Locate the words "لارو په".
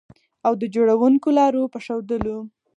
1.37-1.79